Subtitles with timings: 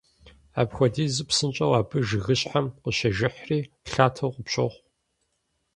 [0.61, 3.59] Апхуэдизу псынщӏэу абы жыгыщхьэм къыщежыхьри,
[3.91, 4.81] лъатэу къыпщохъу.